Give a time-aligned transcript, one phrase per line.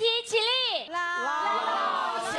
[0.00, 0.90] 起立。
[0.90, 0.96] 老
[2.30, 2.38] 师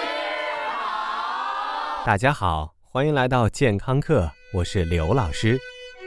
[0.71, 5.59] 好，大家好，欢迎来到健康课，我是刘老师。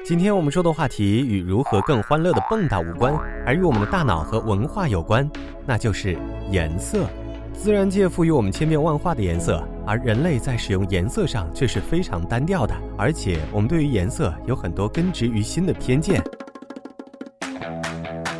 [0.04, 3.14] 今天我们说的话题与如何更欢乐的蹦跶无关，
[3.46, 5.30] 而与我们的大脑和文化有关，
[5.64, 6.19] 那就是
[6.51, 7.06] 颜色。
[7.53, 16.20] 自然界赋予我们千变万化的颜色，而人类在使用颜色上却是非常单调的，而且我们对于颜色有很多根植于心的偏见。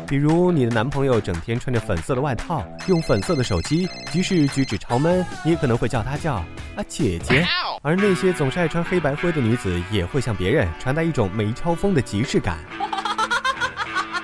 [0.07, 7.43] 比如你的男朋友整天穿着粉色的外套，用粉色的手机，即使举止超闷，你也可能会叫他叫啊姐姐。
[7.81, 12.59] 而那些总是爱穿黑白灰的女子，也会向别人传达一种梅超风的即视感。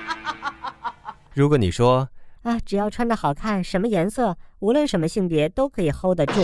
[1.34, 2.08] 如果你说
[2.42, 6.42] 啊，只要穿的好看，什么颜色，无论什么性别都可以 hold 得住。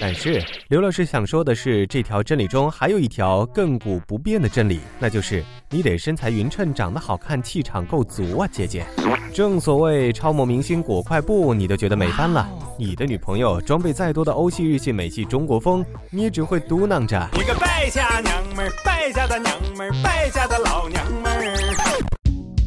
[0.00, 8.86] 但是刘老师想说的是，这条真理中还有一条亘古不变的真理，那就是你得身材匀称，长得好看，气场够足啊，姐姐。
[9.34, 12.48] 正所谓超模明星裹块布，你都觉得美翻了。
[12.78, 21.56] 你的女朋友装备再多的欧系、日系、美系、中国风，你也只会嘟囔着：一个败家娘们儿，败家的娘们儿，败家的老娘们儿。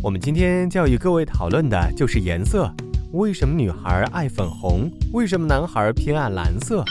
[0.04, 2.70] 我们今天要与各位讨论的就是颜色，
[3.14, 4.92] 为什么女孩爱粉红？
[5.14, 6.84] 为什么男孩偏爱蓝色？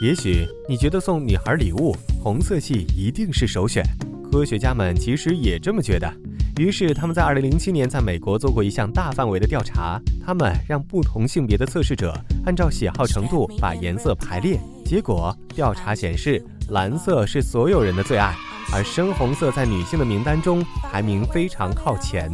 [0.00, 3.84] 也许你觉得送女孩礼物，红色系一定是首选。
[4.32, 6.10] 科学家们其实也这么觉得，
[6.56, 18.34] 于是他们在2007年在美国做过一项大范围的调查，他们让不同性别的测试者按照喜好程度把颜色排列，结果调查显示，蓝色是所有人的最爱，
[18.72, 22.32] 而深红色在女性的名单中排名非常靠前。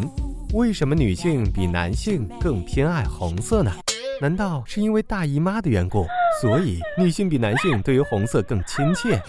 [0.55, 3.73] 为什么女性比男性更偏爱红色呢？
[4.23, 6.07] 难道是因为大姨妈的缘故？
[6.41, 9.21] 所以，女性比男性对于红色更亲切。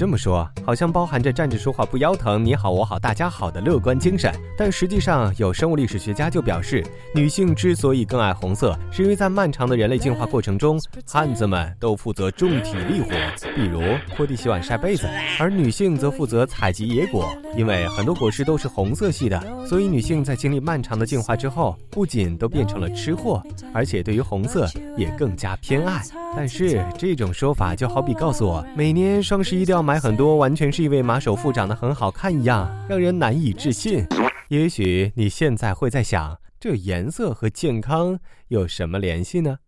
[0.00, 4.32] 这么说，好像包含着站着说话不腰疼，你好我好大家好的乐观精神。
[4.56, 6.82] 但实际上，有生物历史学家就表示，
[7.14, 13.10] 女性之所以更爱红色，是因为在漫长的人类进化过程中，汉子们都负责重体力活，
[13.54, 13.82] 比如
[14.16, 15.06] 拖地、洗碗、晒被子，
[15.38, 17.30] 而女性则负责采集野果。
[17.54, 23.42] 因为很多果实都是红色系的，所以女性在经历漫长的进化之后，不仅都变成了吃货，
[23.74, 24.66] 而且对于红色
[24.96, 26.00] 也更加偏爱。
[26.34, 34.06] 但是这种说法就好比告诉我，每年双十一都要买买很多，完全是因为马首富长得很好看一样，让人难以置信。
[34.46, 39.58] 也许你现在会在想，这颜色和健康有什么联系呢？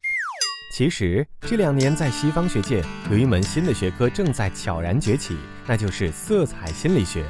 [0.77, 7.25] 其实这两年在西方学界有一门新的学科正在悄然崛起，那就是色彩心理学。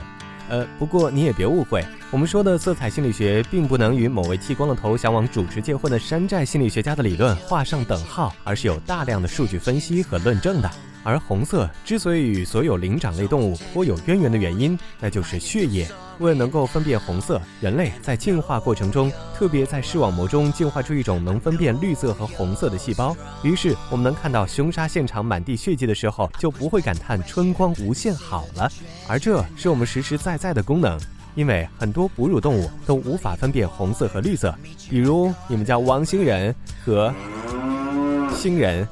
[0.51, 10.71] 呃，不过你也别误会，我们说的色彩心理学，并不能与某位剃光了头想往主持界混的山寨心理学家的理论画上等号，而是有大量的数据分析和论证的。
[11.05, 15.87] 而红色之所以与所有灵长类动物颇有渊源的原因，那就是血液。
[16.19, 23.17] 为了能够分辨红色，人类在进化过程中，特别在视网膜中进化出一种能分辨绿色和红色的细胞。
[23.43, 28.71] 于是，我们能看到凶杀现场满地血迹的时候，就不会感叹春光无限好了。
[29.09, 30.97] 而这是我们实实在在的功能，
[31.35, 34.55] 因为很多哺乳动物都无法分辨红色和绿色，
[34.89, 37.13] 比如你们家汪星人和
[38.33, 38.87] 星人。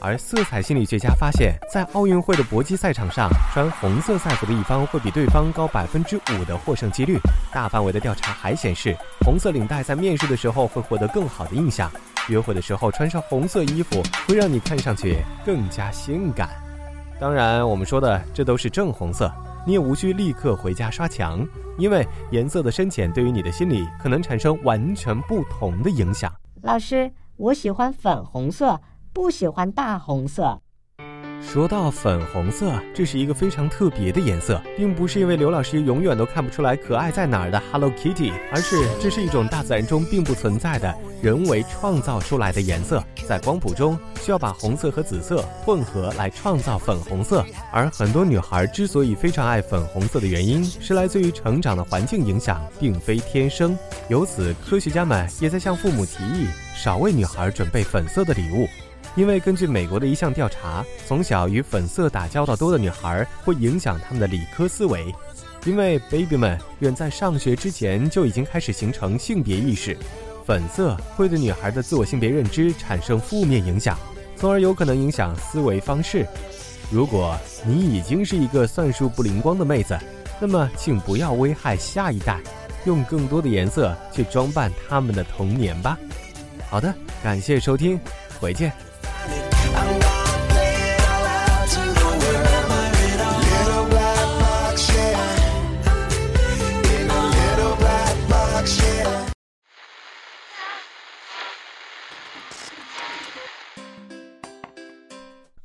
[0.00, 7.18] 而色彩心理学家发现，在奥运会的搏击赛场上，穿红色赛服的一方会比对方高百分之五的获胜几率。
[7.52, 8.94] 大范围的调查还显示，
[9.24, 11.90] 红色领带在面试的时候会获得更好的印象。
[12.28, 16.50] 约会的时候穿上红色衣服会让你看上去更加性感。
[17.18, 19.32] 当然，我们说的这都是正红色，
[19.66, 21.46] 你也无需立刻回家刷墙，
[21.78, 26.30] 因为颜色的深浅对于你的心理可能产生完全不同的影响。
[26.62, 28.78] 老师，我喜欢粉红色。
[29.14, 30.60] 不喜欢大红色。
[31.40, 40.92] 说到粉红色，这是一个非常特别的颜色，并不是因为刘老师永远都看不出来可爱在哪儿的 Hello Kitty，而是这是一种大自然中并不存在的
[41.22, 43.04] 人为创造出来的颜色。
[43.28, 47.44] 在光谱中，需要把红色和紫色混合来创造粉红色。
[47.70, 53.78] 而很多女孩之所以非常爱粉红色的原因，是来自于成长的环境影响，并非天生。
[54.08, 58.66] 由此，科学家们也在向父母提议，少为女孩准备粉色的礼物。
[59.16, 65.14] 因为根据美国的一项调查，从小与粉色打交道多的女孩会影响她们的理科思维，
[65.64, 69.96] 因为 baby 们远在上学之前就已经开始形成性别意识，
[70.44, 73.96] 粉色会对女孩的自我性别认知产生负面影响，
[74.36, 76.26] 从而有可能影响思维方式。
[76.90, 79.96] 如果你已经是一个算术不灵光的妹子，
[80.40, 82.40] 那么请不要危害下一代，
[82.84, 85.96] 用更多的颜色去装扮他们的童年吧。
[86.68, 87.98] 好的，感谢收听，
[88.40, 88.83] 回见。